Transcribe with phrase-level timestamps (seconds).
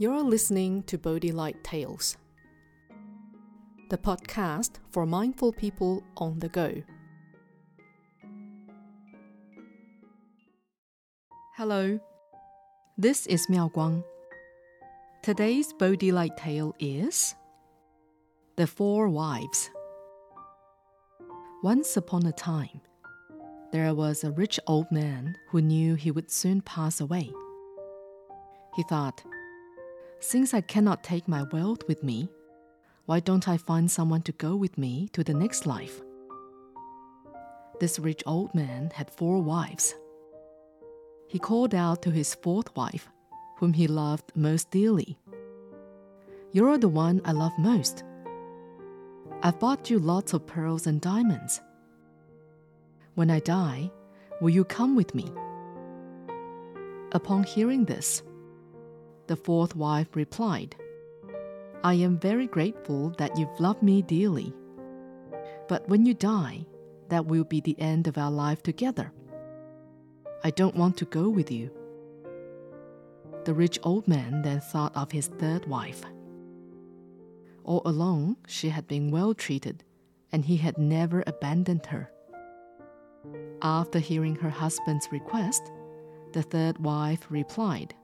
[0.00, 2.16] You're listening to Bodhi Light Tales,
[3.90, 6.82] the podcast for mindful people on the go.
[11.58, 12.00] Hello,
[12.96, 14.02] this is Miao Guang.
[15.20, 17.34] Today's Bodhi Light tale is
[18.56, 19.68] The Four Wives.
[21.62, 22.80] Once upon a time,
[23.70, 27.30] there was a rich old man who knew he would soon pass away.
[28.76, 29.22] He thought,
[30.20, 32.28] since I cannot take my wealth with me,
[33.06, 36.00] why don't I find someone to go with me to the next life?
[37.80, 39.94] This rich old man had four wives.
[41.26, 43.08] He called out to his fourth wife,
[43.56, 45.18] whom he loved most dearly
[46.52, 48.04] You're the one I love most.
[49.42, 51.60] I've bought you lots of pearls and diamonds.
[53.14, 53.90] When I die,
[54.40, 55.32] will you come with me?
[57.12, 58.22] Upon hearing this,
[59.30, 60.74] the fourth wife replied,
[61.84, 64.52] I am very grateful that you've loved me dearly.
[65.68, 66.66] But when you die,
[67.10, 69.12] that will be the end of our life together.
[70.42, 71.70] I don't want to go with you.
[73.44, 76.02] The rich old man then thought of his third wife.
[77.62, 79.84] All along, she had been well treated,
[80.32, 82.10] and he had never abandoned her.
[83.62, 85.70] After hearing her husband's request,
[86.32, 87.94] the third wife replied,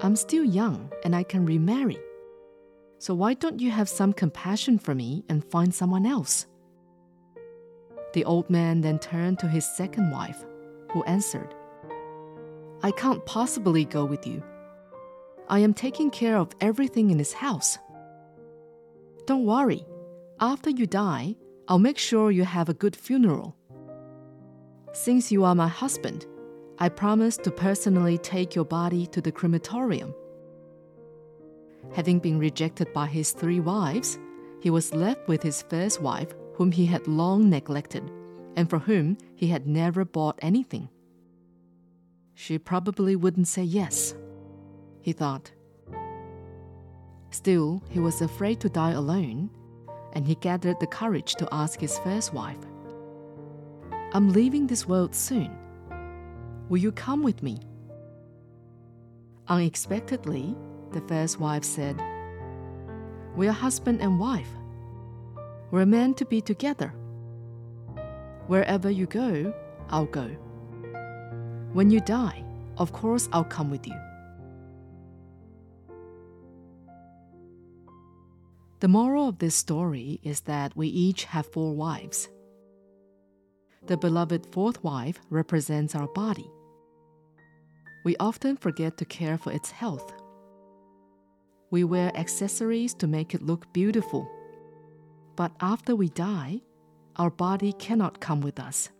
[0.00, 1.98] I'm still young and I can remarry.
[2.98, 6.46] So why don't you have some compassion for me and find someone else?
[8.12, 10.44] The old man then turned to his second wife,
[10.92, 11.54] who answered,
[12.82, 14.42] I can't possibly go with you.
[15.48, 17.78] I am taking care of everything in this house.
[19.26, 19.86] Don't worry,
[20.40, 21.36] after you die,
[21.68, 23.56] I'll make sure you have a good funeral.
[24.92, 26.26] Since you are my husband,
[26.82, 30.12] I promise to personally take your body to the crematorium.
[31.92, 34.18] Having been rejected by his three wives,
[34.60, 38.10] he was left with his first wife, whom he had long neglected,
[38.56, 40.88] and for whom he had never bought anything.
[42.34, 44.16] She probably wouldn't say yes,
[45.02, 45.52] he thought.
[47.30, 49.50] Still, he was afraid to die alone,
[50.14, 52.58] and he gathered the courage to ask his first wife,
[54.12, 55.56] I'm leaving this world soon.
[56.68, 57.58] Will you come with me?
[59.48, 60.56] Unexpectedly,
[60.92, 62.00] the first wife said,
[63.36, 64.48] We are husband and wife.
[65.70, 66.94] We're meant to be together.
[68.46, 69.54] Wherever you go,
[69.88, 70.28] I'll go.
[71.72, 72.44] When you die,
[72.78, 73.98] of course I'll come with you.
[78.80, 82.28] The moral of this story is that we each have four wives.
[83.86, 86.50] The beloved fourth wife represents our body
[88.04, 90.12] we often forget to care for its health.
[91.70, 94.28] We wear accessories to make it look beautiful.
[95.36, 96.60] But after we die,
[97.16, 98.90] our body cannot come with us.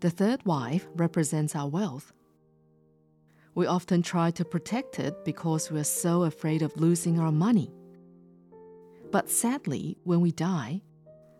[0.00, 2.12] The third wife represents our wealth.
[3.54, 7.70] We often try to protect it because we are so afraid of losing our money.
[9.12, 10.80] But sadly, when we die,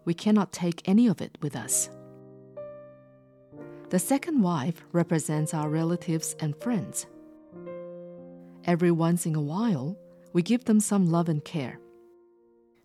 [0.05, 1.91] we cannot take any of it with us.
[3.91, 7.07] The second wife represents our relatives and friends.
[8.65, 9.99] Every once in a while,
[10.33, 11.79] we give them some love and care.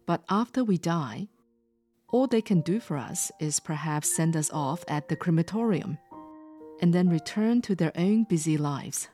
[0.05, 1.29] But after we die,
[2.09, 5.97] all they can do for us is perhaps send us off at the crematorium
[6.81, 9.07] and then return to their own busy lives.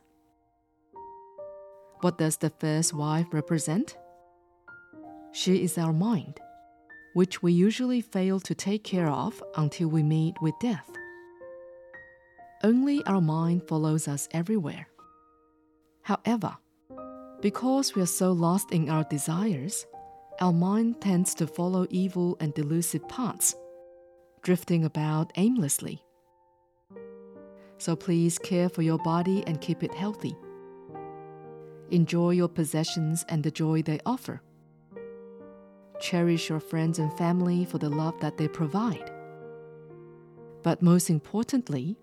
[2.02, 3.98] What does the first wife represent?
[5.32, 6.40] She is our mind,
[7.14, 10.90] which we usually fail to take care of until we meet with death.
[12.64, 14.88] Only our mind follows us everywhere.
[16.02, 16.56] However,
[17.42, 19.86] because we are so lost in our desires,
[20.40, 23.56] our mind tends to follow evil and delusive paths,
[24.42, 26.02] drifting about aimlessly.
[27.78, 30.36] So please care for your body and keep it healthy.
[31.92, 34.42] Enjoy your possessions and the joy they offer.
[36.00, 39.12] Cherish your friends and family for the love that they provide.
[40.64, 41.98] But most importantly,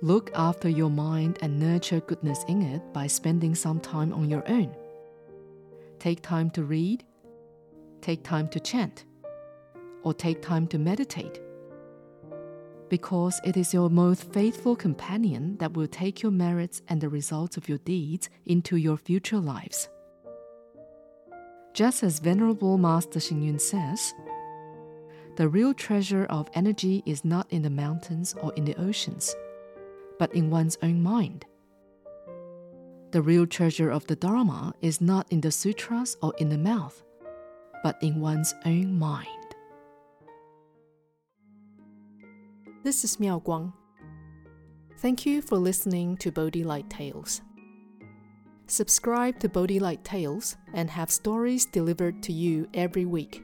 [0.00, 4.48] Look after your mind and nurture goodness in it by spending some time on your
[4.48, 4.72] own.
[5.98, 7.02] Take time to read,
[8.00, 9.06] take time to chant,
[10.04, 11.40] or take time to meditate.
[12.88, 17.56] Because it is your most faithful companion that will take your merits and the results
[17.56, 19.88] of your deeds into your future lives.
[21.78, 24.12] Just as Venerable Master Xing says,
[25.36, 29.32] the real treasure of energy is not in the mountains or in the oceans
[30.18, 31.44] but in one's own mind.
[33.12, 37.00] The real treasure of the Dharma is not in the sutras or in the mouth,
[37.84, 39.54] but in one's own mind.
[42.82, 43.72] This is Miao Guang.
[44.98, 47.40] Thank you for listening to Bodhi Light Tales.
[48.70, 53.42] Subscribe to Bodhi Light Tales and have stories delivered to you every week.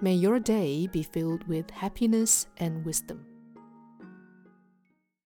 [0.00, 3.27] May your day be filled with happiness and wisdom.